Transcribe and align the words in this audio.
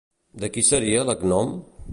De 0.43 0.49
qui 0.55 0.63
seria 0.71 1.05
l'agnom? 1.11 1.57